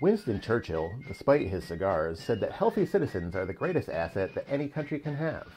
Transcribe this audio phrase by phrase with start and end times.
[0.00, 4.68] Winston Churchill, despite his cigars, said that healthy citizens are the greatest asset that any
[4.68, 5.48] country can have.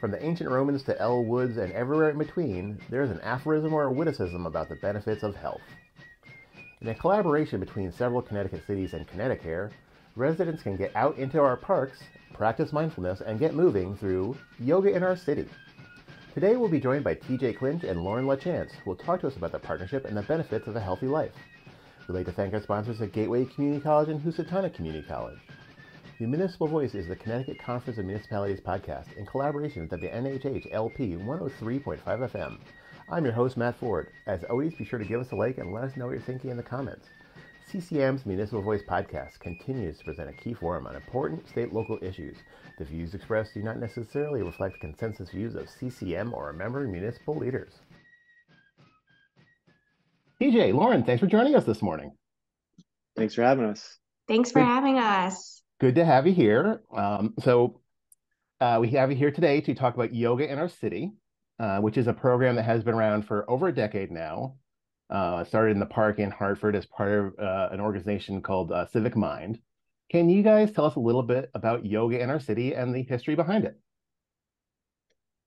[0.00, 3.74] From the ancient Romans to Elle Woods and everywhere in between, there is an aphorism
[3.74, 5.60] or a witticism about the benefits of health.
[6.80, 9.70] In a collaboration between several Connecticut cities and ConnectiCare,
[10.16, 11.98] residents can get out into our parks,
[12.32, 15.46] practice mindfulness, and get moving through Yoga in Our City.
[16.32, 19.36] Today we'll be joined by TJ Clinch and Lauren LaChance, who will talk to us
[19.36, 21.32] about the partnership and the benefits of a healthy life.
[22.08, 25.40] We'd like to thank our sponsors at Gateway Community College and Housatonic Community College.
[26.18, 31.16] The Municipal Voice is the Connecticut Conference of Municipalities podcast in collaboration with WNHH LP
[31.16, 32.56] 103.5 FM.
[33.12, 34.08] I'm your host, Matt Ford.
[34.26, 36.22] As always, be sure to give us a like and let us know what you're
[36.22, 37.08] thinking in the comments.
[37.70, 42.38] CCM's Municipal Voice podcast continues to present a key forum on important state local issues.
[42.78, 47.36] The views expressed do not necessarily reflect the consensus views of CCM or member municipal
[47.36, 47.74] leaders.
[50.40, 52.12] TJ, Lauren, thanks for joining us this morning.
[53.16, 53.98] Thanks for having us.
[54.28, 55.62] Thanks for good, having us.
[55.80, 56.82] Good to have you here.
[56.96, 57.80] Um, so,
[58.60, 61.12] uh, we have you here today to talk about yoga in our city,
[61.58, 64.54] uh, which is a program that has been around for over a decade now.
[65.10, 68.86] Uh, started in the park in Hartford as part of uh, an organization called uh,
[68.86, 69.58] Civic Mind.
[70.10, 73.02] Can you guys tell us a little bit about yoga in our city and the
[73.02, 73.76] history behind it?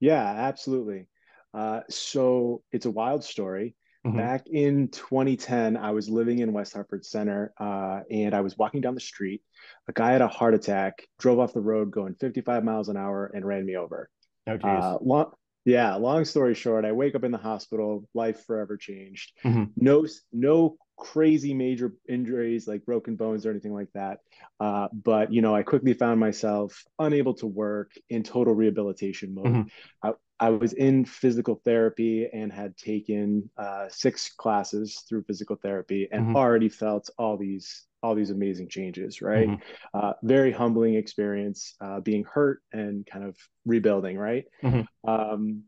[0.02, 1.08] Yeah, absolutely.
[1.54, 3.76] Uh, so it's a wild story.
[4.06, 4.18] Mm-hmm.
[4.18, 8.82] Back in 2010, I was living in West Hartford Center uh, and I was walking
[8.82, 9.42] down the street.
[9.88, 13.32] A guy had a heart attack, drove off the road going 55 miles an hour,
[13.34, 14.10] and ran me over.
[14.48, 14.54] Oh.
[14.54, 15.32] Uh, long,
[15.66, 19.34] yeah, long story short, I wake up in the hospital, life forever changed.
[19.44, 19.66] Mm-hmm.
[19.78, 24.20] No, no crazy major injuries like broken bones or anything like that.
[24.60, 29.46] Uh, but you know, I quickly found myself unable to work in total rehabilitation mode.
[29.46, 30.08] Mm-hmm.
[30.08, 36.10] I, I was in physical therapy and had taken uh, six classes through physical therapy
[36.12, 36.36] and mm-hmm.
[36.36, 39.22] already felt all these all these amazing changes.
[39.22, 39.98] Right, mm-hmm.
[39.98, 44.18] uh, very humbling experience, uh, being hurt and kind of rebuilding.
[44.18, 44.46] Right.
[44.64, 45.10] Mm-hmm.
[45.10, 45.64] Um,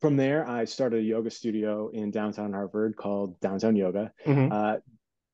[0.00, 4.50] from there, I started a yoga studio in downtown Hartford called Downtown Yoga, mm-hmm.
[4.50, 4.76] uh,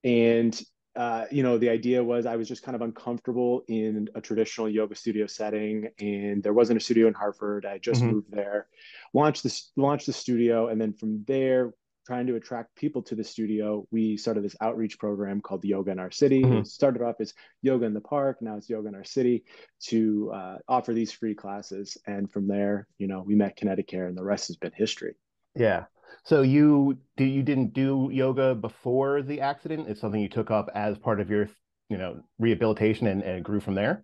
[0.03, 0.61] and
[0.97, 4.67] uh, you know, the idea was I was just kind of uncomfortable in a traditional
[4.67, 7.65] yoga studio setting, and there wasn't a studio in Hartford.
[7.65, 8.13] I just mm-hmm.
[8.13, 8.67] moved there,
[9.13, 11.73] launched this, launched the studio, and then from there,
[12.07, 15.99] trying to attract people to the studio, we started this outreach program called Yoga in
[15.99, 16.41] Our City.
[16.41, 16.59] Mm-hmm.
[16.59, 19.43] It started off as Yoga in the Park, now it's Yoga in Our City,
[19.87, 21.97] to uh, offer these free classes.
[22.07, 25.15] And from there, you know, we met ConnectiCare, and the rest has been history.
[25.53, 25.83] Yeah,
[26.27, 29.87] so you do you didn't do yoga before the accident?
[29.87, 31.49] It's something you took up as part of your
[31.89, 34.03] you know rehabilitation and, and grew from there.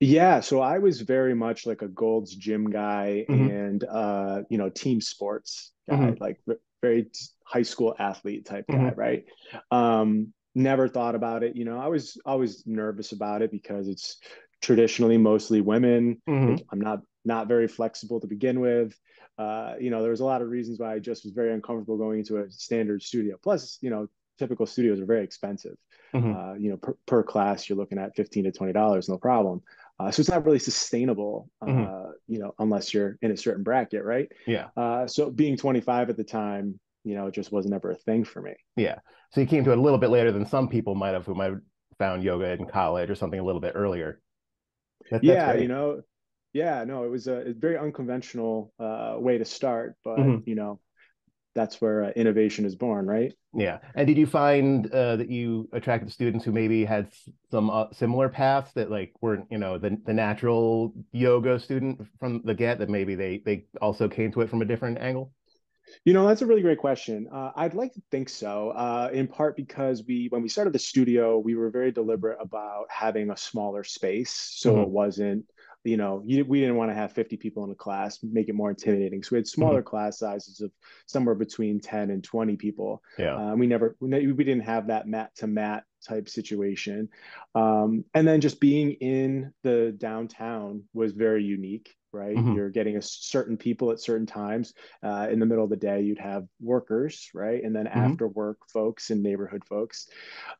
[0.00, 3.50] Yeah, so I was very much like a Gold's Gym guy mm-hmm.
[3.50, 6.22] and uh, you know team sports guy, mm-hmm.
[6.22, 6.40] like
[6.80, 7.10] very
[7.44, 8.98] high school athlete type guy, mm-hmm.
[8.98, 9.24] right?
[9.70, 11.54] Um, never thought about it.
[11.54, 14.16] You know, I was always nervous about it because it's
[14.62, 16.22] traditionally mostly women.
[16.26, 16.56] Mm-hmm.
[16.72, 18.98] I'm not not very flexible to begin with
[19.38, 21.96] uh, you know, there was a lot of reasons why I just was very uncomfortable
[21.96, 23.36] going into a standard studio.
[23.40, 24.08] Plus, you know,
[24.38, 25.76] typical studios are very expensive.
[26.12, 26.34] Mm-hmm.
[26.34, 29.62] Uh, you know, per, per, class, you're looking at fifteen to twenty dollars, no problem.
[30.00, 32.10] Uh, so it's not really sustainable, uh, mm-hmm.
[32.28, 34.30] you know, unless you're in a certain bracket, right?
[34.46, 34.68] Yeah.
[34.76, 38.22] Uh, so being 25 at the time, you know, it just wasn't ever a thing
[38.24, 38.52] for me.
[38.76, 39.00] Yeah.
[39.32, 41.34] So you came to it a little bit later than some people might have, who
[41.34, 41.60] might have
[41.98, 44.20] found yoga in college or something a little bit earlier.
[45.10, 46.02] That, yeah, you know,
[46.52, 50.48] yeah no it was a, a very unconventional uh, way to start but mm-hmm.
[50.48, 50.80] you know
[51.54, 55.68] that's where uh, innovation is born right yeah and did you find uh, that you
[55.72, 57.10] attracted students who maybe had
[57.50, 62.40] some uh, similar paths that like weren't you know the, the natural yoga student from
[62.44, 65.32] the get that maybe they they also came to it from a different angle
[66.04, 67.28] you know, that's a really great question.
[67.32, 70.78] Uh, I'd like to think so, uh, in part because we, when we started the
[70.78, 74.82] studio, we were very deliberate about having a smaller space, so mm-hmm.
[74.82, 75.44] it wasn't
[75.88, 78.54] you know, you, we didn't want to have 50 people in a class, make it
[78.54, 79.22] more intimidating.
[79.22, 79.88] So we had smaller mm-hmm.
[79.88, 80.70] class sizes of
[81.06, 83.02] somewhere between 10 and 20 people.
[83.18, 83.36] Yeah.
[83.36, 87.08] Uh, we never, we didn't have that mat to mat type situation.
[87.54, 92.36] Um, and then just being in the downtown was very unique, right?
[92.36, 92.54] Mm-hmm.
[92.54, 94.74] You're getting a certain people at certain times.
[95.02, 97.62] Uh, in the middle of the day, you'd have workers, right?
[97.62, 97.98] And then mm-hmm.
[97.98, 100.08] after work folks and neighborhood folks.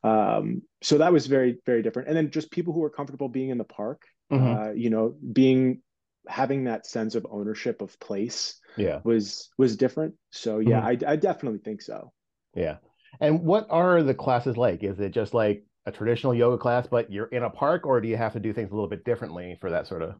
[0.03, 2.07] Um, so that was very, very different.
[2.07, 4.61] And then just people who were comfortable being in the park mm-hmm.
[4.61, 5.81] uh, you know being
[6.27, 11.05] having that sense of ownership of place yeah was was different so yeah mm-hmm.
[11.05, 12.11] I, I definitely think so
[12.55, 12.77] yeah
[13.19, 17.11] and what are the classes like is it just like a traditional yoga class but
[17.11, 19.57] you're in a park or do you have to do things a little bit differently
[19.59, 20.15] for that sort of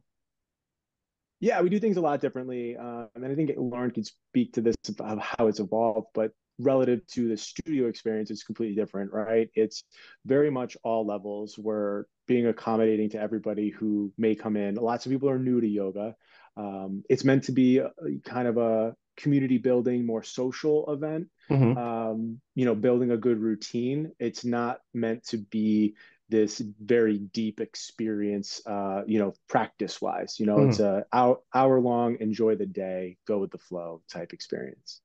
[1.40, 4.60] yeah we do things a lot differently uh, and i think lauren could speak to
[4.60, 9.48] this of how it's evolved but relative to the studio experience, it's completely different, right?
[9.54, 9.82] It's
[10.26, 11.58] very much all levels.
[11.58, 14.74] We're being accommodating to everybody who may come in.
[14.74, 16.14] Lots of people are new to yoga.
[16.56, 17.90] Um, it's meant to be a,
[18.24, 21.28] kind of a community building, more social event.
[21.50, 21.76] Mm-hmm.
[21.76, 24.12] Um, you know, building a good routine.
[24.18, 25.94] It's not meant to be
[26.30, 30.68] this very deep experience uh, you know practice wise you know mm.
[30.68, 35.00] it's a hour, hour long enjoy the day go with the flow type experience.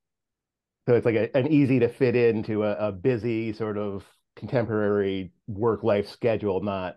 [0.88, 4.04] So it's like a, an easy to fit into a, a busy sort of
[4.36, 6.96] contemporary work life schedule not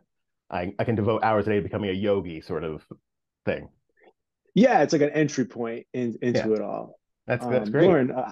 [0.51, 2.83] I, I can devote hours a day to becoming a yogi sort of
[3.45, 3.69] thing.
[4.53, 6.55] Yeah it's like an entry point in, into yeah.
[6.55, 6.99] it all.
[7.25, 7.87] That's that's um, great.
[7.87, 8.31] Lauren uh,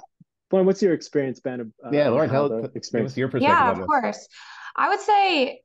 [0.51, 4.27] lauren what's your experience been uh, yeah lauren tell experience your perspective yeah of course.
[4.75, 5.61] I would say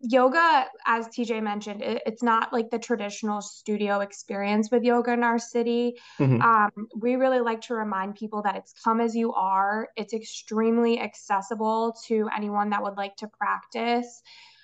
[0.00, 5.22] yoga as tj mentioned it, it's not like the traditional studio experience with yoga in
[5.22, 6.40] our city mm-hmm.
[6.40, 11.00] um, we really like to remind people that it's come as you are it's extremely
[11.00, 14.22] accessible to anyone that would like to practice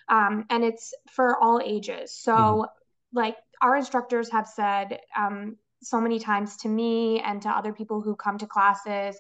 [0.09, 3.19] um, and it's for all ages so mm-hmm.
[3.19, 8.01] like our instructors have said um, so many times to me and to other people
[8.01, 9.17] who come to classes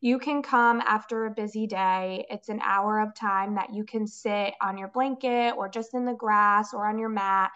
[0.00, 2.26] you can come after a busy day.
[2.30, 6.04] It's an hour of time that you can sit on your blanket or just in
[6.04, 7.50] the grass or on your mat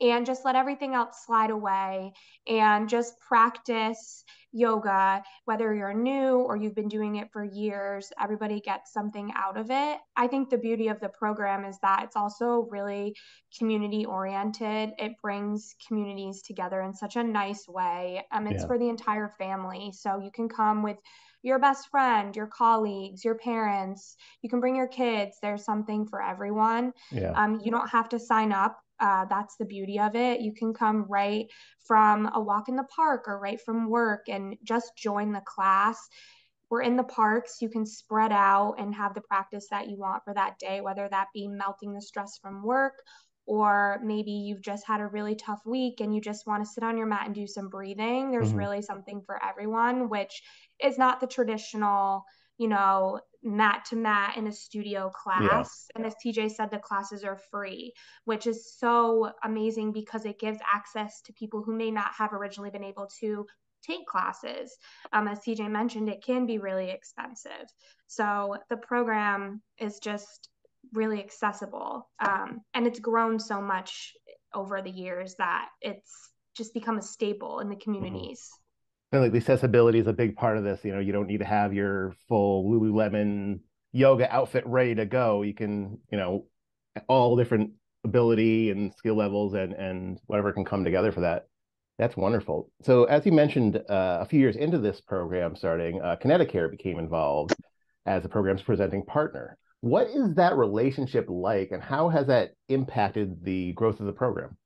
[0.00, 2.12] and just let everything else slide away
[2.48, 8.60] and just practice yoga, whether you're new or you've been doing it for years, everybody
[8.60, 9.98] gets something out of it.
[10.16, 13.14] I think the beauty of the program is that it's also really
[13.58, 14.90] community oriented.
[14.98, 18.24] It brings communities together in such a nice way.
[18.32, 18.66] Um, it's yeah.
[18.66, 19.92] for the entire family.
[19.92, 20.98] So you can come with
[21.44, 24.16] your best friend, your colleagues, your parents.
[24.40, 25.36] You can bring your kids.
[25.40, 26.92] There's something for everyone.
[27.12, 27.32] Yeah.
[27.32, 28.78] Um, you don't have to sign up.
[28.98, 30.40] Uh, that's the beauty of it.
[30.40, 31.46] You can come right
[31.86, 35.98] from a walk in the park or right from work and just join the class.
[36.70, 37.58] We're in the parks.
[37.60, 41.06] You can spread out and have the practice that you want for that day, whether
[41.10, 42.94] that be melting the stress from work
[43.46, 46.82] or maybe you've just had a really tough week and you just want to sit
[46.82, 48.30] on your mat and do some breathing.
[48.30, 48.58] There's mm-hmm.
[48.58, 50.42] really something for everyone, which
[50.82, 52.24] is not the traditional,
[52.58, 55.86] you know, mat to mat in a studio class.
[55.90, 55.96] Yeah.
[55.96, 57.92] And as TJ said, the classes are free,
[58.24, 62.70] which is so amazing because it gives access to people who may not have originally
[62.70, 63.46] been able to
[63.86, 64.76] take classes.
[65.12, 67.68] Um, as TJ mentioned, it can be really expensive.
[68.06, 70.48] So the program is just
[70.92, 72.08] really accessible.
[72.20, 74.12] Um, and it's grown so much
[74.54, 77.76] over the years that it's just become a staple in the
[78.46, 78.63] mm-hmm.
[79.14, 80.80] And like the accessibility is a big part of this.
[80.84, 83.60] You know, you don't need to have your full Lululemon
[83.92, 85.42] yoga outfit ready to go.
[85.42, 86.46] You can, you know,
[87.06, 87.70] all different
[88.02, 91.46] ability and skill levels and and whatever can come together for that.
[91.96, 92.72] That's wonderful.
[92.82, 96.98] So as you mentioned, uh, a few years into this program starting, uh, ConnectiCare became
[96.98, 97.54] involved
[98.06, 99.56] as the program's presenting partner.
[99.80, 104.56] What is that relationship like, and how has that impacted the growth of the program?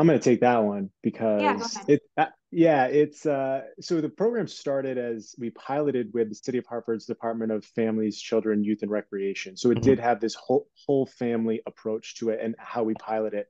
[0.00, 4.08] I'm going to take that one because yeah, it, uh, yeah, it's uh, so the
[4.08, 8.78] program started as we piloted with the City of Hartford's Department of Families, Children, Youth,
[8.80, 9.58] and Recreation.
[9.58, 9.82] So it mm-hmm.
[9.82, 13.48] did have this whole whole family approach to it and how we pilot it.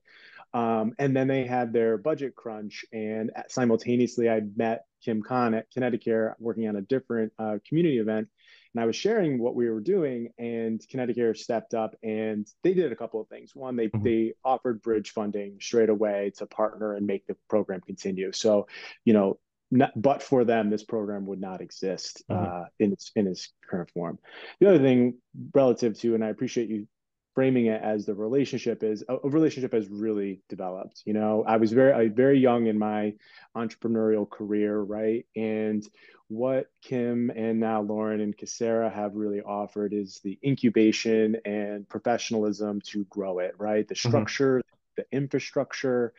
[0.53, 5.71] Um, and then they had their budget crunch, and simultaneously, I met Kim Khan at
[5.73, 8.27] ConnectiCare working on a different uh, community event
[8.75, 12.93] and I was sharing what we were doing, and ConnectiCare stepped up and they did
[12.93, 13.55] a couple of things.
[13.55, 14.03] One, they mm-hmm.
[14.03, 18.33] they offered bridge funding straight away to partner and make the program continue.
[18.33, 18.69] So,
[19.05, 19.39] you know,
[19.71, 22.63] not, but for them, this program would not exist mm-hmm.
[22.63, 24.19] uh, in its in its current form.
[24.61, 25.19] The other thing,
[25.55, 26.87] relative to, and I appreciate you
[27.35, 31.73] framing it as the relationship is a, relationship has really developed you know i was
[31.73, 33.15] very I, very young in my
[33.57, 35.87] entrepreneurial career right and
[36.29, 42.81] what kim and now lauren and Casera have really offered is the incubation and professionalism
[42.87, 44.09] to grow it right the mm-hmm.
[44.09, 45.03] structure mm-hmm.
[45.03, 46.13] the infrastructure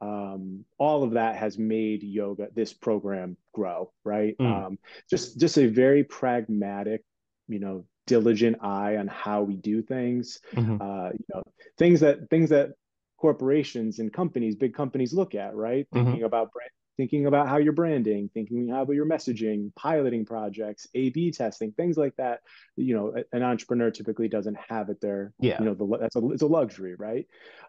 [0.00, 4.66] um, all of that has made yoga this program grow right mm.
[4.66, 4.78] um,
[5.10, 7.02] just just a very pragmatic
[7.48, 10.40] you know diligent eye on how we do things.
[10.54, 10.82] Mm-hmm.
[10.82, 11.42] uh, you know
[11.76, 12.70] things that things that
[13.18, 15.86] corporations and companies big companies look at right?
[15.94, 16.04] Mm-hmm.
[16.04, 21.10] thinking about brand thinking about how you're branding thinking about your messaging piloting projects a
[21.10, 22.40] b testing things like that.
[22.76, 25.32] You know an entrepreneur typically doesn't have it there.
[25.38, 25.58] Yeah.
[25.60, 27.26] You know the, that's a it's a luxury right?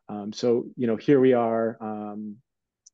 [0.07, 2.37] Um, so you know here we are um,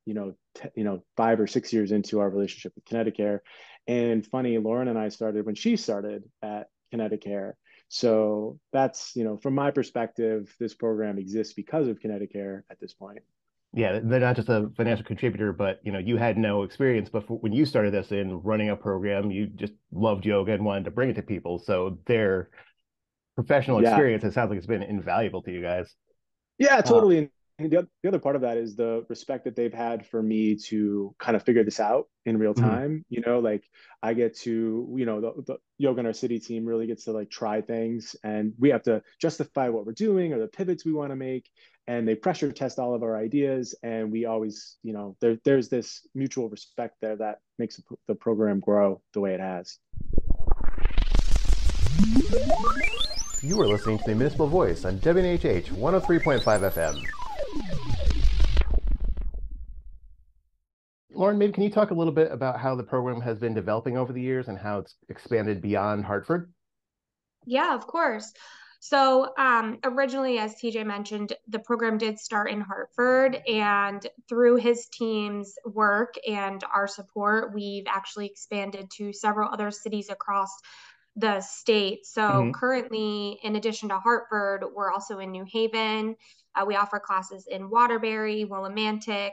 [0.05, 3.39] you know t- you know five or six years into our relationship with ConnectiCare
[3.87, 7.53] and funny lauren and i started when she started at ConnectiCare.
[7.87, 12.93] So that's, you know, from my perspective, this program exists because of ConnectiCare at this
[12.93, 13.19] point.
[13.75, 17.37] yeah, they're not just a financial contributor, but you know, you had no experience before
[17.39, 19.31] when you started this in running a program.
[19.31, 21.59] You just loved yoga and wanted to bring it to people.
[21.59, 22.49] So their
[23.35, 23.89] professional yeah.
[23.89, 25.93] experience, it sounds like it's been invaluable to you guys.
[26.57, 27.29] Yeah, uh, totally.
[27.57, 31.15] The, the other part of that is the respect that they've had for me to
[31.19, 32.69] kind of figure this out in real mm-hmm.
[32.69, 32.89] time.
[32.89, 33.01] Mm-hmm.
[33.09, 33.63] You know, like
[34.03, 37.11] I get to, you know, the, the yoga in our city team really gets to
[37.11, 40.93] like try things and we have to justify what we're doing or the pivots we
[40.93, 41.49] want to make
[41.87, 45.69] and they pressure test all of our ideas and we always you know there, there's
[45.69, 49.77] this mutual respect there that makes the program grow the way it has
[53.41, 57.24] you are listening to the municipal voice on WNHH 103.5 fm
[61.13, 63.97] lauren maybe can you talk a little bit about how the program has been developing
[63.97, 66.51] over the years and how it's expanded beyond hartford
[67.45, 68.33] yeah of course
[68.85, 74.87] so, um, originally, as TJ mentioned, the program did start in Hartford, and through his
[74.89, 80.51] team's work and our support, we've actually expanded to several other cities across
[81.15, 82.05] the state.
[82.05, 82.51] So, mm-hmm.
[82.51, 86.15] currently, in addition to Hartford, we're also in New Haven.
[86.55, 89.31] Uh, we offer classes in Waterbury, Willimantic,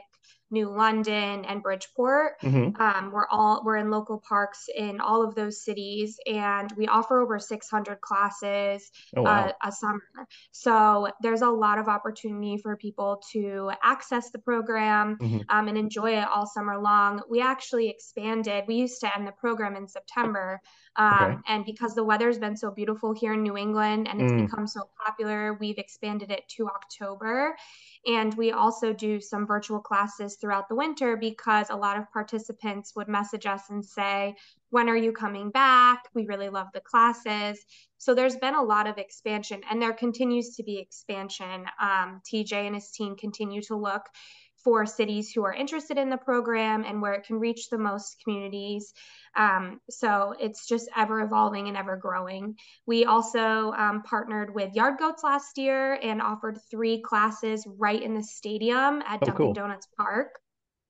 [0.53, 2.39] New London, and Bridgeport.
[2.41, 2.79] Mm-hmm.
[2.79, 7.19] Um, we're all we're in local parks in all of those cities, and we offer
[7.19, 9.47] over 600 classes oh, wow.
[9.47, 10.03] uh, a summer.
[10.51, 15.39] So there's a lot of opportunity for people to access the program mm-hmm.
[15.49, 17.21] um, and enjoy it all summer long.
[17.29, 18.65] We actually expanded.
[18.67, 20.61] We used to end the program in September.
[20.95, 21.37] Um, okay.
[21.47, 24.45] And because the weather's been so beautiful here in New England and it's mm.
[24.45, 26.67] become so popular, we've expanded it to
[27.13, 27.55] October.
[28.05, 32.93] And we also do some virtual classes throughout the winter because a lot of participants
[32.95, 34.35] would message us and say,
[34.71, 36.03] When are you coming back?
[36.13, 37.63] We really love the classes.
[37.97, 41.65] So there's been a lot of expansion and there continues to be expansion.
[41.79, 44.03] Um, TJ and his team continue to look
[44.63, 48.17] for cities who are interested in the program and where it can reach the most
[48.23, 48.93] communities.
[49.35, 52.55] Um, so it's just ever evolving and ever growing.
[52.85, 58.13] We also um, partnered with Yard Goats last year and offered three classes right in
[58.15, 59.53] the stadium at oh, Dunkin' cool.
[59.53, 60.39] Donuts Park.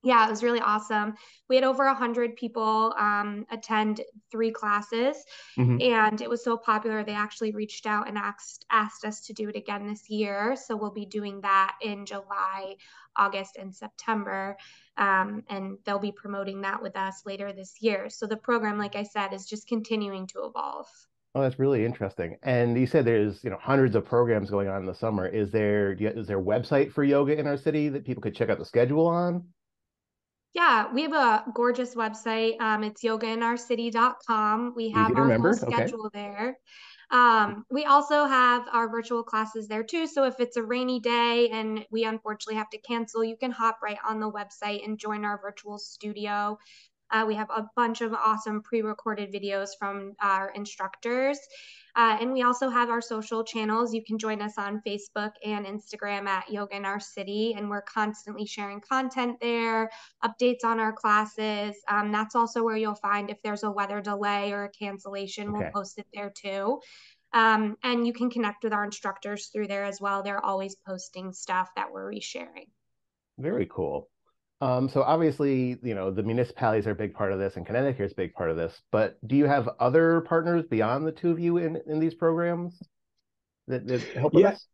[0.04, 1.16] Yeah, it was really awesome.
[1.48, 5.16] We had over 100 people um, attend three classes,
[5.58, 5.82] mm-hmm.
[5.82, 7.04] and it was so popular.
[7.04, 10.58] They actually reached out and asked, asked us to do it again this year.
[10.58, 12.76] So we'll be doing that in July,
[13.16, 14.58] August, and September.
[14.98, 18.10] Um, and they'll be promoting that with us later this year.
[18.10, 20.88] So the program, like I said, is just continuing to evolve.
[21.36, 22.38] Oh, that's really interesting.
[22.44, 25.26] And you said there's you know hundreds of programs going on in the summer.
[25.28, 28.50] Is there is there a website for yoga in our city that people could check
[28.50, 29.46] out the schedule on?
[30.54, 32.62] Yeah, we have a gorgeous website.
[32.62, 34.74] Um, it's yogainourcity.com.
[34.76, 36.20] We have our whole schedule okay.
[36.20, 36.58] there.
[37.10, 40.08] Um, we also have our virtual classes there too.
[40.08, 43.80] So if it's a rainy day and we unfortunately have to cancel, you can hop
[43.84, 46.58] right on the website and join our virtual studio.
[47.14, 51.38] Uh, we have a bunch of awesome pre recorded videos from our instructors.
[51.96, 53.94] Uh, and we also have our social channels.
[53.94, 57.84] You can join us on Facebook and Instagram at Yoga in Our City, and we're
[57.84, 59.92] constantly sharing content there,
[60.24, 61.76] updates on our classes.
[61.88, 65.60] Um, that's also where you'll find if there's a weather delay or a cancellation, okay.
[65.60, 66.80] we'll post it there too.
[67.32, 70.24] Um, and you can connect with our instructors through there as well.
[70.24, 72.70] They're always posting stuff that we're resharing.
[73.38, 74.10] Very cool.
[74.64, 78.06] Um, so obviously, you know, the municipalities are a big part of this, and ConnectiCare
[78.06, 78.82] is a big part of this.
[78.92, 82.82] But do you have other partners beyond the two of you in in these programs
[83.68, 84.50] that, that help yeah.
[84.50, 84.66] us?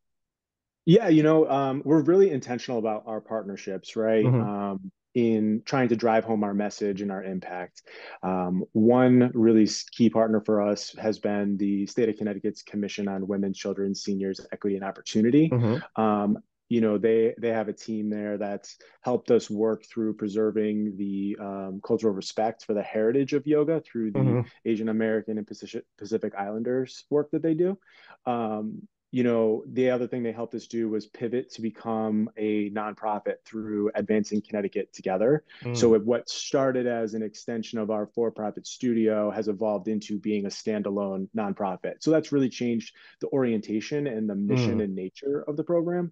[0.86, 4.26] Yeah, you know, um, we're really intentional about our partnerships, right?
[4.26, 4.42] Mm-hmm.
[4.42, 7.82] Um, in trying to drive home our message and our impact.
[8.22, 13.28] Um, one really key partner for us has been the state of Connecticut's Commission on
[13.28, 15.50] Women, Children, Seniors, Equity, and Opportunity.
[15.50, 16.02] Mm-hmm.
[16.02, 16.38] Um,
[16.70, 21.36] you know they they have a team there that's helped us work through preserving the
[21.42, 24.48] um, cultural respect for the heritage of yoga through the mm-hmm.
[24.66, 27.78] asian american and pacific, pacific islanders work that they do
[28.26, 32.70] um, you know the other thing they helped us do was pivot to become a
[32.72, 35.76] nonprofit through advancing connecticut together mm.
[35.76, 40.50] so what started as an extension of our for-profit studio has evolved into being a
[40.50, 44.84] standalone nonprofit so that's really changed the orientation and the mission mm.
[44.84, 46.12] and nature of the program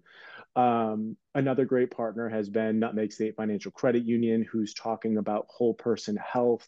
[0.56, 5.74] um, another great partner has been Nutmeg State Financial Credit Union, who's talking about whole
[5.74, 6.66] person health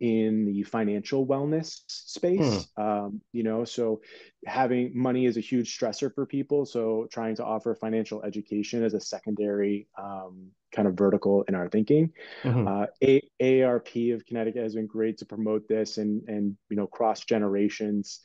[0.00, 2.68] in the financial wellness space.
[2.76, 2.82] Hmm.
[2.82, 4.00] Um, you know, so
[4.46, 6.66] having money is a huge stressor for people.
[6.66, 11.68] So trying to offer financial education as a secondary um, kind of vertical in our
[11.68, 12.12] thinking.
[12.42, 12.66] Mm-hmm.
[12.66, 16.86] Uh, a- AARP of Connecticut has been great to promote this and and you know
[16.86, 18.20] cross generations.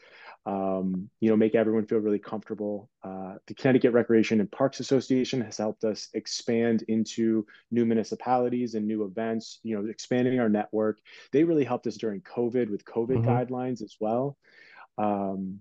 [0.46, 2.90] Um, you know, make everyone feel really comfortable.
[3.04, 8.88] Uh, the Connecticut Recreation and Parks Association has helped us expand into new municipalities and
[8.88, 11.00] new events, you know, expanding our network.
[11.34, 13.30] They really helped us during COVID with COVID mm-hmm.
[13.30, 14.38] guidelines as well.
[14.98, 15.60] Um,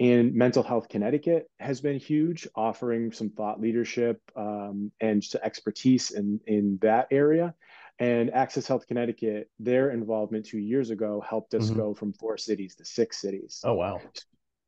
[0.00, 6.40] and Mental Health Connecticut has been huge, offering some thought leadership um, and expertise in,
[6.46, 7.54] in that area.
[8.02, 11.78] And Access Health Connecticut, their involvement two years ago helped us mm-hmm.
[11.78, 13.60] go from four cities to six cities.
[13.62, 14.00] Oh, wow.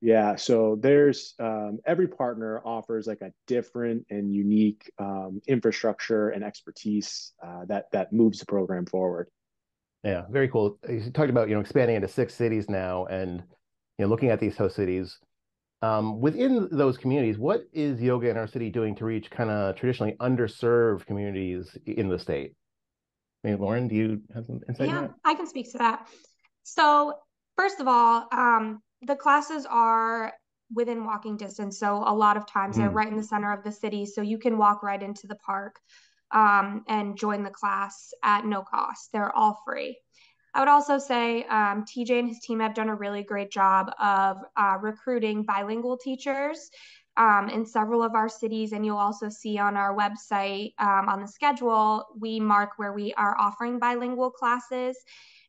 [0.01, 0.37] Yeah.
[0.37, 7.33] So there's um, every partner offers like a different and unique um, infrastructure and expertise
[7.45, 9.27] uh, that that moves the program forward.
[10.05, 10.79] Yeah, very cool.
[10.89, 13.43] You talked about you know expanding into six cities now, and
[13.99, 15.19] you know looking at these host cities.
[15.83, 19.75] Um, within those communities, what is yoga in our city doing to reach kind of
[19.75, 22.53] traditionally underserved communities in the state?
[23.45, 24.89] Maybe Lauren, do you have some insight?
[24.89, 26.09] Yeah, I can speak to that.
[26.63, 27.15] So
[27.57, 30.33] first of all, um, the classes are
[30.75, 31.79] within walking distance.
[31.79, 32.81] So a lot of times mm.
[32.81, 32.97] they're hmm.
[32.97, 34.07] right in the center of the city.
[34.07, 35.77] So you can walk right into the park
[36.33, 39.11] um, and join the class at no cost.
[39.13, 39.99] They're all free.
[40.55, 43.91] I would also say um, TJ and his team have done a really great job
[44.01, 46.71] of uh, recruiting bilingual teachers
[47.17, 48.73] um, in several of our cities.
[48.73, 53.15] And you'll also see on our website um, on the schedule, we mark where we
[53.15, 54.97] are offering bilingual classes.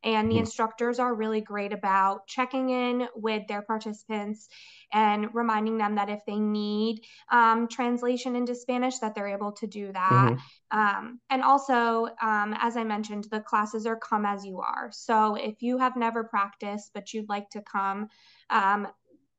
[0.04, 0.42] And the hmm.
[0.42, 4.48] instructors are really great about checking in with their participants
[4.94, 9.66] and reminding them that if they need um, translation into Spanish, that they're able to
[9.66, 10.34] do that.
[10.34, 10.78] Mm-hmm.
[10.78, 14.90] Um, and also, um, as I mentioned, the classes are come as you are.
[14.92, 18.10] So if you have never practiced but you'd like to come,
[18.52, 18.88] um,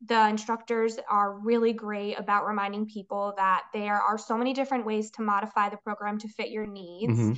[0.05, 5.11] the instructors are really great about reminding people that there are so many different ways
[5.13, 7.19] to modify the program to fit your needs.
[7.19, 7.33] Mm-hmm.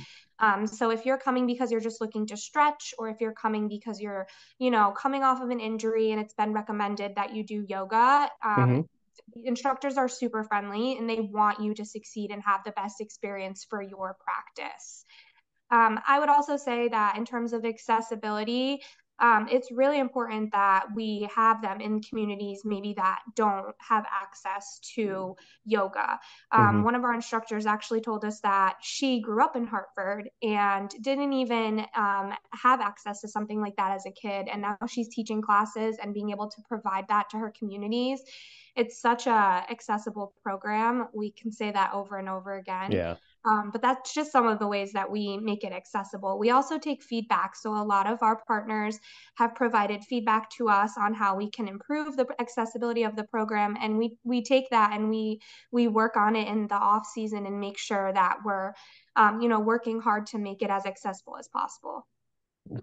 [0.45, 3.69] Um, so if you're coming because you're just looking to stretch, or if you're coming
[3.69, 7.43] because you're, you know, coming off of an injury and it's been recommended that you
[7.43, 8.81] do yoga, um, mm-hmm
[9.35, 13.65] instructors are super friendly and they want you to succeed and have the best experience
[13.69, 15.05] for your practice.
[15.71, 18.81] Um, I would also say that in terms of accessibility,
[19.19, 24.79] um, it's really important that we have them in communities maybe that don't have access
[24.95, 26.19] to yoga.
[26.51, 26.83] Um, mm-hmm.
[26.83, 31.33] One of our instructors actually told us that she grew up in Hartford and didn't
[31.33, 34.47] even um, have access to something like that as a kid.
[34.51, 38.21] And now she's teaching classes and being able to provide that to her communities.
[38.75, 41.07] It's such a accessible program.
[41.13, 42.91] We can say that over and over again.
[42.91, 43.15] Yeah.
[43.45, 46.37] Um, but that's just some of the ways that we make it accessible.
[46.37, 47.55] We also take feedback.
[47.55, 48.99] So a lot of our partners
[49.35, 53.77] have provided feedback to us on how we can improve the accessibility of the program.
[53.81, 55.39] And we, we take that and we,
[55.71, 58.73] we work on it in the off season and make sure that we're,
[59.15, 62.05] um, you know, working hard to make it as accessible as possible.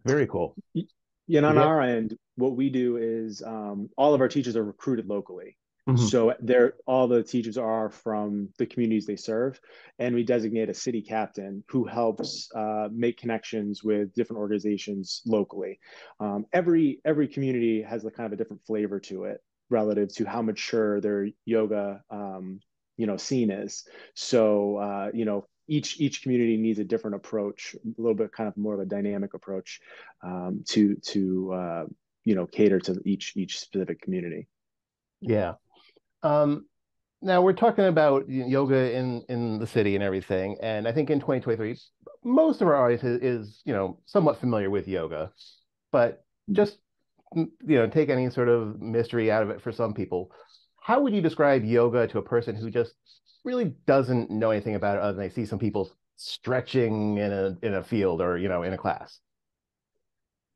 [0.05, 0.55] Very cool.
[0.75, 1.63] Yeah, and on yeah.
[1.63, 5.57] our end, what we do is um, all of our teachers are recruited locally.
[5.89, 6.07] Mm-hmm.
[6.07, 9.61] So they're all the teachers are from the communities they serve,
[10.01, 15.79] and we designate a city captain who helps uh, make connections with different organizations locally.
[16.19, 20.25] Um, every every community has a kind of a different flavor to it relative to
[20.25, 22.59] how mature their yoga um,
[22.97, 23.85] you know scene is.
[24.15, 28.49] So uh, you know each each community needs a different approach, a little bit kind
[28.49, 29.81] of more of a dynamic approach
[30.23, 31.85] um, to to uh,
[32.25, 34.49] you know cater to each each specific community.
[35.21, 35.55] Yeah,
[36.27, 36.67] um,
[37.23, 41.21] now we're talking about yoga in in the city and everything, and I think in
[41.21, 41.77] 2023,
[42.25, 45.31] most of our audience is, is you know somewhat familiar with yoga,
[45.93, 46.79] but just
[47.35, 50.33] you know take any sort of mystery out of it for some people.
[50.81, 52.95] How would you describe yoga to a person who just
[53.45, 57.57] really doesn't know anything about it other than they see some people stretching in a
[57.63, 59.21] in a field or you know in a class?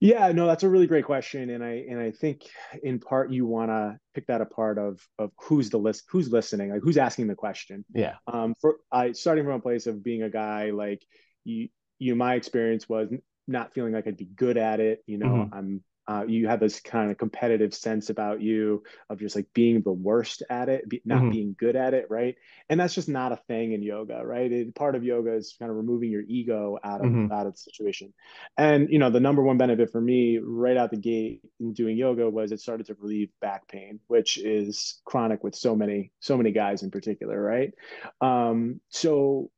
[0.00, 2.48] Yeah, no, that's a really great question, and I and I think
[2.82, 6.70] in part you want to pick that apart of of who's the list, who's listening,
[6.70, 7.84] like who's asking the question.
[7.92, 8.14] Yeah.
[8.26, 11.04] Um, for I starting from a place of being a guy like
[11.44, 13.10] you, you, my experience was
[13.46, 15.02] not feeling like I'd be good at it.
[15.06, 15.54] You know, mm-hmm.
[15.54, 19.80] I'm uh, you have this kind of competitive sense about you of just like being
[19.82, 21.30] the worst at it, be, not mm-hmm.
[21.30, 22.36] being good at it, right?
[22.68, 24.50] And that's just not a thing in yoga, right?
[24.50, 27.32] It, part of yoga is kind of removing your ego out of mm-hmm.
[27.32, 28.12] out of the situation.
[28.56, 31.96] And you know, the number one benefit for me right out the gate in doing
[31.96, 36.36] yoga was it started to relieve back pain, which is chronic with so many so
[36.36, 37.72] many guys in particular, right?
[38.20, 39.50] Um, so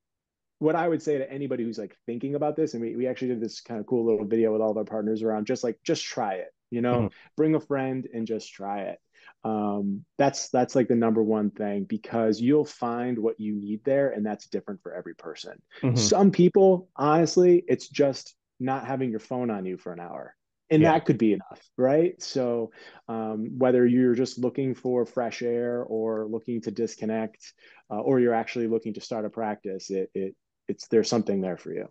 [0.63, 3.29] what I would say to anybody who's like thinking about this, and we, we actually
[3.29, 5.77] did this kind of cool little video with all of our partners around just like
[5.85, 7.07] just try it, you know, mm-hmm.
[7.37, 8.99] bring a friend and just try it.
[9.45, 14.11] Um, that's that's like the number one thing because you'll find what you need there,
[14.11, 15.61] and that's different for every person.
[15.83, 15.97] Mm-hmm.
[15.97, 20.37] Some people, honestly, it's just not having your phone on you for an hour
[20.71, 20.93] and yeah.
[20.93, 22.71] that could be enough right so
[23.09, 27.53] um, whether you're just looking for fresh air or looking to disconnect
[27.91, 30.37] uh, or you're actually looking to start a practice it, it
[30.73, 31.89] it's there's something there for you.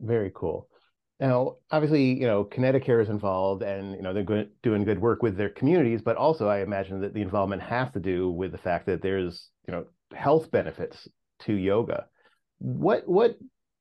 [0.00, 0.68] Very cool.
[1.18, 5.22] Now obviously you know ConnectiCare is involved and you know they're good, doing good work
[5.22, 8.58] with their communities but also i imagine that the involvement has to do with the
[8.58, 11.08] fact that there's you know health benefits
[11.40, 12.06] to yoga.
[12.58, 13.36] What what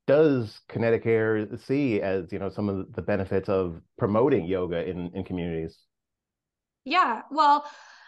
[0.05, 5.23] does ConnectiCare see as you know some of the benefits of promoting yoga in in
[5.23, 5.77] communities?
[6.85, 7.65] Yeah, well,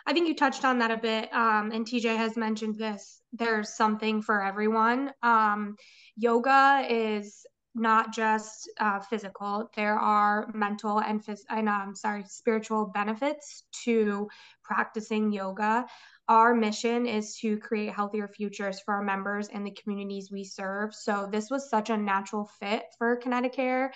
[0.10, 3.22] I think you touched on that a bit, um, and TJ has mentioned this.
[3.32, 5.13] There's something for everyone.
[5.22, 5.76] Um,
[6.15, 7.45] yoga is
[7.76, 9.69] not just uh, physical.
[9.76, 14.28] There are mental and phys- and um, sorry, spiritual benefits to
[14.63, 15.86] practicing yoga.
[16.28, 20.95] Our mission is to create healthier futures for our members and the communities we serve.
[20.95, 23.89] So this was such a natural fit for ConnectiCare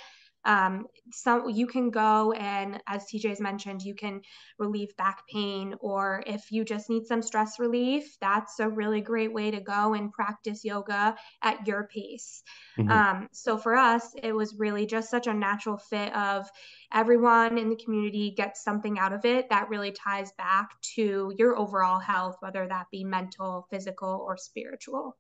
[0.45, 4.21] um, some you can go and as TJ's mentioned, you can
[4.58, 9.34] relieve back pain, or if you just need some stress relief, that's a really great
[9.34, 12.43] way to go and practice yoga at your pace.
[12.77, 12.91] Mm-hmm.
[12.91, 16.49] Um, so for us, it was really just such a natural fit of
[16.93, 21.58] everyone in the community gets something out of it that really ties back to your
[21.58, 25.15] overall health, whether that be mental, physical, or spiritual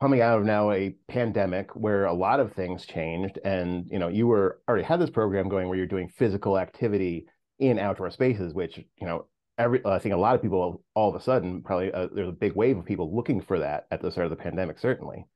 [0.00, 4.08] coming out of now a pandemic where a lot of things changed and you know
[4.08, 7.26] you were already had this program going where you're doing physical activity
[7.58, 9.26] in outdoor spaces which you know
[9.56, 12.32] every i think a lot of people all of a sudden probably uh, there's a
[12.32, 15.26] big wave of people looking for that at the start of the pandemic certainly.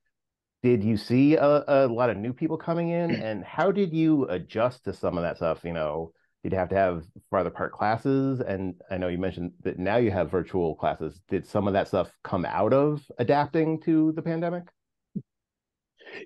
[0.61, 4.25] Did you see a, a lot of new people coming in and how did you
[4.25, 6.13] adjust to some of that stuff you know
[6.43, 8.41] did you have to have farther apart classes?
[8.41, 11.21] And I know you mentioned that now you have virtual classes.
[11.29, 14.65] Did some of that stuff come out of adapting to the pandemic?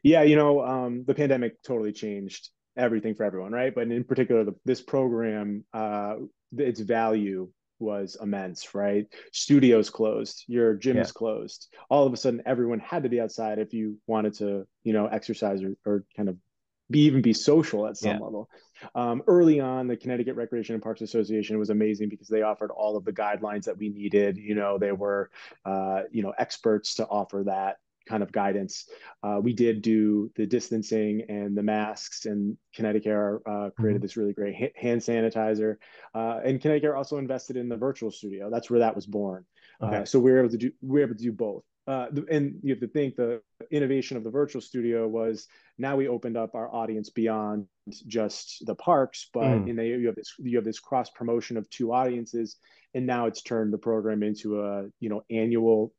[0.03, 3.75] Yeah, you know, um, the pandemic totally changed everything for everyone, right?
[3.75, 6.17] But in particular, the, this program, uh,
[6.57, 9.07] its value was immense, right?
[9.33, 11.03] Studios closed, your gym yeah.
[11.03, 11.69] is closed.
[11.91, 15.07] All of a sudden, everyone had to be outside if you wanted to, you know,
[15.07, 16.37] exercise or, or kind of
[16.91, 18.19] be even be social at some yeah.
[18.19, 18.49] level.
[18.95, 22.97] Um, early on, the Connecticut Recreation and Parks Association was amazing because they offered all
[22.97, 24.37] of the guidelines that we needed.
[24.37, 25.31] You know, they were,
[25.65, 27.79] uh, you know, experts to offer that
[28.13, 28.89] kind of guidance.
[29.23, 34.03] Uh, we did do the distancing and the masks, and ConnectiCare uh, created mm-hmm.
[34.03, 35.77] this really great ha- hand sanitizer.
[36.15, 38.51] Uh, and ConnectiCare also invested in the virtual studio.
[38.51, 39.47] That's where that was born.
[39.83, 40.05] Uh, okay.
[40.05, 42.71] so we were able to do we were able to do both uh, and you
[42.73, 45.49] have to think the innovation of the virtual studio was
[45.79, 47.67] now we opened up our audience beyond
[48.07, 49.69] just the parks, but mm.
[49.69, 52.57] in the, you have this you have this cross promotion of two audiences,
[52.95, 55.93] and now it's turned the program into a you know annual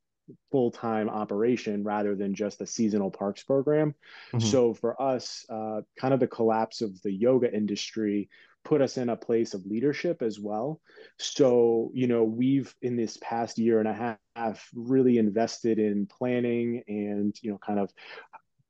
[0.51, 3.95] full time operation rather than just a seasonal parks program.
[4.33, 4.45] Mm-hmm.
[4.47, 8.29] So for us, uh, kind of the collapse of the yoga industry
[8.63, 10.79] put us in a place of leadership as well.
[11.17, 16.83] So, you know, we've in this past year and a half really invested in planning
[16.87, 17.91] and, you know, kind of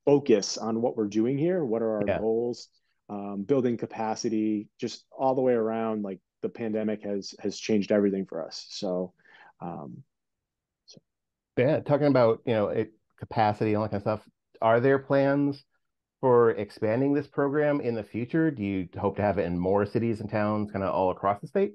[0.06, 1.64] focus on what we're doing here.
[1.64, 2.20] What are our yeah.
[2.20, 2.70] goals?
[3.10, 6.04] Um, building capacity, just all the way around.
[6.04, 8.66] Like the pandemic has has changed everything for us.
[8.70, 9.14] So,
[9.62, 10.13] um, so.
[11.58, 14.30] Yeah, talking about you know it, capacity and all that kind of stuff.
[14.62, 15.64] Are there plans
[16.22, 18.50] for expanding this program in the future?
[18.50, 21.42] Do you hope to have it in more cities and towns, kind of all across
[21.42, 21.74] the state?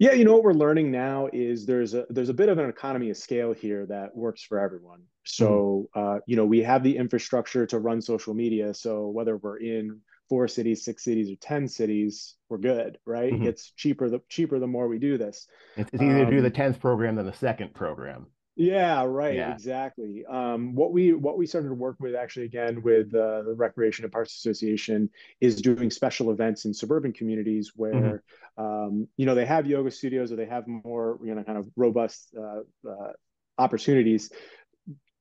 [0.00, 2.70] Yeah, you know what we're learning now is there's a there's a bit of an
[2.70, 5.02] economy of scale here that works for everyone.
[5.26, 6.16] So mm-hmm.
[6.16, 8.72] uh, you know we have the infrastructure to run social media.
[8.72, 13.30] So whether we're in four cities, six cities, or ten cities, we're good, right?
[13.30, 13.42] Mm-hmm.
[13.42, 15.46] It gets cheaper the cheaper the more we do this.
[15.76, 18.26] It's, easier um, to do the um, tenth program than the second program.
[18.60, 19.36] Yeah, right.
[19.36, 19.54] Yeah.
[19.54, 20.22] Exactly.
[20.26, 24.04] Um, what we what we started to work with actually again with uh, the Recreation
[24.04, 25.08] and Parks Association
[25.40, 28.22] is doing special events in suburban communities where
[28.58, 28.62] mm-hmm.
[28.62, 31.68] um, you know they have yoga studios or they have more you know kind of
[31.74, 33.12] robust uh, uh,
[33.56, 34.30] opportunities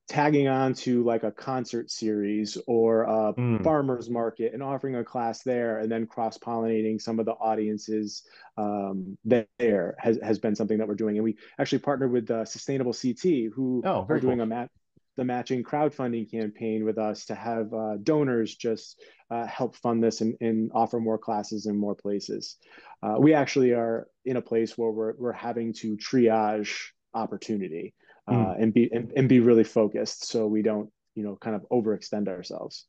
[0.09, 3.63] tagging on to like a concert series or a mm.
[3.63, 8.23] farmers market and offering a class there and then cross pollinating some of the audiences
[8.57, 9.15] um,
[9.59, 12.91] there has, has been something that we're doing and we actually partnered with uh, sustainable
[12.91, 14.43] ct who oh, are doing cool.
[14.43, 14.69] a mat
[15.15, 20.21] the matching crowdfunding campaign with us to have uh, donors just uh, help fund this
[20.21, 22.55] and, and, offer more classes in more places.
[23.03, 26.73] Uh, we actually are in a place where we're, we're having to triage
[27.13, 27.93] opportunity
[28.27, 28.61] mm.
[28.61, 32.27] and be and, and be really focused so we don't you know kind of overextend
[32.27, 32.85] ourselves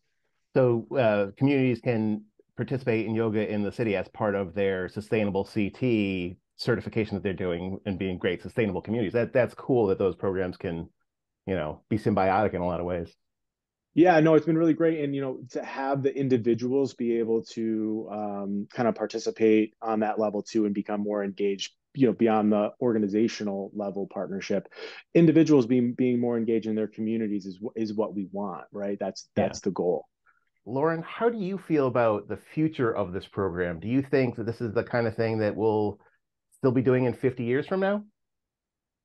[0.55, 2.25] so uh, communities can
[2.57, 7.33] participate in yoga in the city as part of their sustainable ct certification that they're
[7.33, 10.89] doing and being great sustainable communities that that's cool that those programs can
[11.47, 13.15] you know be symbiotic in a lot of ways
[13.95, 15.03] Yeah, no, it's been really great.
[15.03, 20.01] And, you know, to have the individuals be able to um, kind of participate on
[20.01, 24.69] that level too and become more engaged, you know, beyond the organizational level partnership,
[25.15, 28.99] individuals being being more engaged in their communities is is what we want, right?
[29.01, 29.65] That's that's yeah.
[29.65, 30.07] the goal.
[30.67, 33.81] Lauren, how do you feel about the future of this program?
[33.81, 35.99] Do you think that this is the kind of thing that we'll
[36.53, 38.05] still be doing in 50 years from now?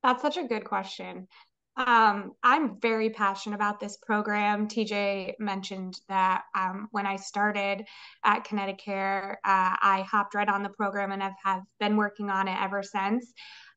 [0.02, 1.26] That's such a good question.
[1.76, 4.66] Um, I'm very passionate about this program.
[4.66, 7.84] TJ mentioned that um, when I started
[8.24, 12.48] at ConnectiCare, uh, I hopped right on the program and have, have been working on
[12.48, 13.32] it ever since.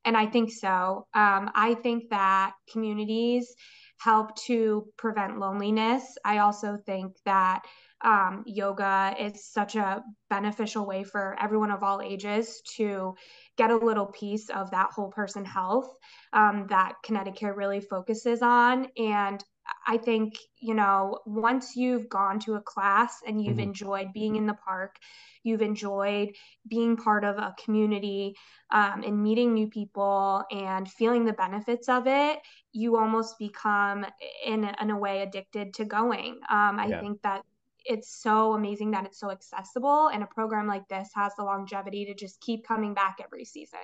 [0.05, 1.07] And I think so.
[1.13, 3.53] Um, I think that communities
[3.99, 6.03] help to prevent loneliness.
[6.23, 7.63] I also think that
[8.01, 13.15] um, yoga is such a beneficial way for everyone of all ages to
[13.57, 15.93] get a little piece of that whole person health
[16.33, 18.87] um, that ConnectiCare really focuses on.
[18.97, 19.43] And
[19.87, 23.69] I think, you know, once you've gone to a class and you've mm-hmm.
[23.69, 24.95] enjoyed being in the park,
[25.43, 26.29] you've enjoyed
[26.67, 28.35] being part of a community
[28.71, 32.39] um, and meeting new people and feeling the benefits of it,
[32.71, 34.05] you almost become,
[34.45, 36.39] in, in a way, addicted to going.
[36.49, 37.01] Um, I yeah.
[37.01, 37.43] think that
[37.85, 42.05] it's so amazing that it's so accessible and a program like this has the longevity
[42.05, 43.79] to just keep coming back every season.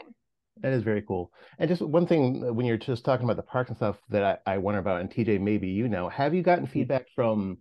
[0.62, 1.32] That is very cool.
[1.60, 4.42] And just one thing uh, when you're just talking about the parks and stuff that
[4.46, 7.58] i, I wonder about and tj maybe you know have you gotten feedback from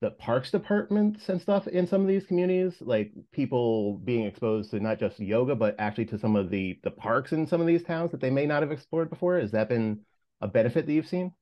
[0.00, 2.74] the parks departments and stuff in some of these communities?
[2.80, 6.90] Like people being exposed to not just yoga but actually to some of the the
[6.90, 9.38] parks in some of these towns that they may not have explored before?
[9.38, 10.00] Has that been
[10.40, 11.32] a benefit that you've seen?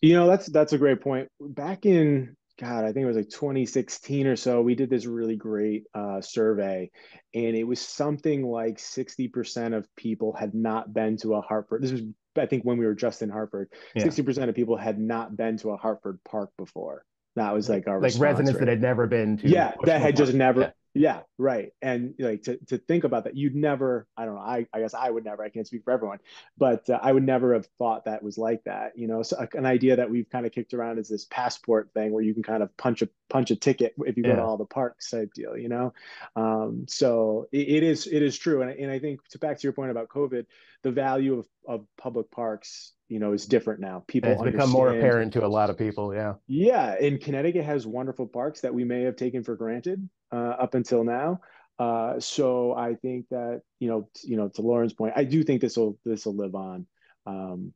[0.00, 1.28] You know that's that's a great point.
[1.40, 5.36] Back in God, I think it was like 2016 or so, we did this really
[5.36, 6.90] great uh, survey,
[7.34, 11.82] and it was something like 60% of people had not been to a Hartford.
[11.82, 12.02] This was,
[12.36, 13.68] I think, when we were just in Hartford.
[13.94, 14.04] Yeah.
[14.04, 17.04] 60% of people had not been to a Hartford park before.
[17.36, 18.60] That was like our like residents rate.
[18.60, 19.48] that had never been to.
[19.48, 20.60] Yeah, that had just never.
[20.60, 20.70] Yeah.
[20.98, 21.72] Yeah, right.
[21.80, 24.94] And like to, to think about that, you'd never, I don't know, I, I guess
[24.94, 26.18] I would never, I can't speak for everyone,
[26.56, 28.98] but uh, I would never have thought that was like that.
[28.98, 32.12] You know, so an idea that we've kind of kicked around is this passport thing
[32.12, 34.30] where you can kind of punch a punch a ticket if you yeah.
[34.30, 35.92] go to all the parks type deal, you know?
[36.36, 38.62] Um, so it, it is, it is true.
[38.62, 40.46] And, and I think to back to your point about COVID,
[40.82, 44.90] the value of, of public parks you know is different now people it's become more
[44.90, 48.84] apparent to a lot of people yeah yeah and connecticut has wonderful parks that we
[48.84, 51.40] may have taken for granted uh, up until now.
[51.78, 55.60] Uh, so i think that you know you know to lauren's point i do think
[55.60, 56.86] this will this will live on.
[57.24, 57.72] Um,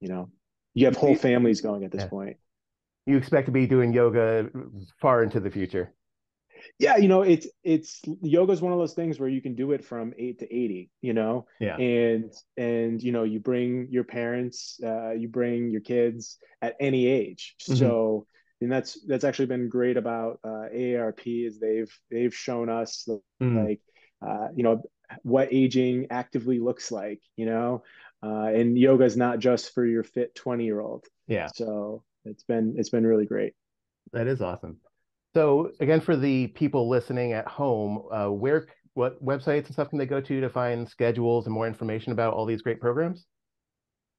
[0.00, 0.30] you know
[0.74, 2.08] you have whole families going at this yeah.
[2.08, 2.36] point.
[3.06, 4.48] You expect to be doing yoga
[5.00, 5.92] far into the future.
[6.78, 9.72] Yeah you know it's it's yoga is one of those things where you can do
[9.72, 11.46] it from 8 to 80 you know?
[11.60, 11.76] Yeah.
[11.76, 17.06] And and you know you bring your parents uh, you bring your kids at any
[17.06, 17.56] age.
[17.62, 17.74] Mm-hmm.
[17.74, 18.26] so
[18.62, 23.08] and that's that's actually been great about uh, AARP is they've they've shown us
[23.42, 23.66] mm.
[23.66, 23.80] like
[24.26, 24.82] uh, you know
[25.22, 27.82] what aging actively looks like you know?
[28.24, 31.48] Uh, and yoga is not just for your fit 20 year old yeah.
[31.54, 33.54] So it's been it's been really great.
[34.12, 34.78] That is awesome.
[35.34, 39.98] So again, for the people listening at home, uh, where what websites and stuff can
[39.98, 43.24] they go to to find schedules and more information about all these great programs?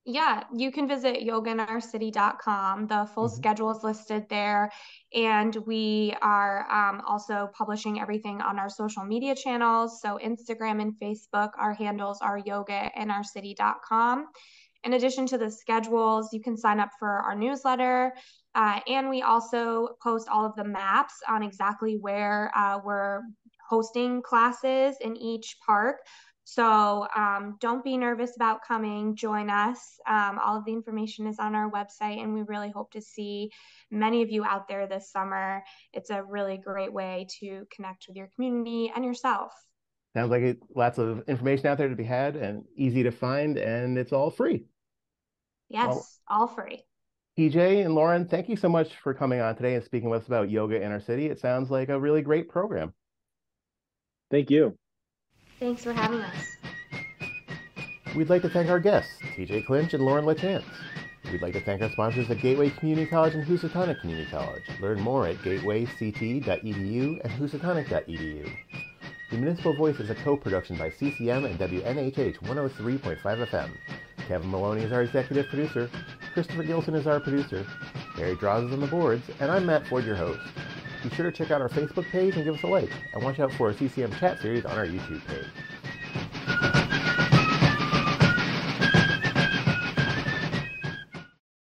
[0.05, 2.87] Yeah, you can visit yogainourcity.com.
[2.87, 3.35] The full mm-hmm.
[3.35, 4.69] schedule is listed there.
[5.13, 10.01] And we are um, also publishing everything on our social media channels.
[10.01, 14.27] So, Instagram and Facebook, our handles are yogainourcity.com.
[14.83, 18.13] In addition to the schedules, you can sign up for our newsletter.
[18.55, 23.21] Uh, and we also post all of the maps on exactly where uh, we're
[23.69, 25.95] hosting classes in each park.
[26.45, 29.15] So um, don't be nervous about coming.
[29.15, 29.79] Join us.
[30.08, 33.49] Um, all of the information is on our website, and we really hope to see
[33.89, 35.63] many of you out there this summer.
[35.93, 39.53] It's a really great way to connect with your community and yourself.
[40.15, 43.58] Sounds like it, lots of information out there to be had and easy to find,
[43.58, 44.65] and it's all free.
[45.69, 46.84] Yes, well, all free.
[47.38, 50.27] TJ and Lauren, thank you so much for coming on today and speaking with us
[50.27, 51.27] about yoga in our city.
[51.27, 52.93] It sounds like a really great program.
[54.29, 54.77] Thank you.
[55.63, 56.58] Thanks for having us.
[58.17, 60.65] We'd like to thank our guests, TJ Clinch and Lauren LaChance.
[61.32, 64.63] We'd like to thank our sponsors at Gateway Community College and Housatonic Community College.
[64.82, 68.52] Learn more at gatewayct.edu and housatonic.edu.
[69.32, 73.69] The Municipal Voice is a co-production by CCM and WNHH 103.5 FM.
[74.28, 75.89] Kevin Maloney is our executive producer.
[76.34, 77.65] Christopher Gilson is our producer.
[78.17, 80.41] Mary Draws is on the boards, and I'm Matt Ford, your host.
[81.03, 83.37] Be sure to check out our Facebook page and give us a like, and watch
[83.39, 85.45] out for a CCM chat series on our YouTube page.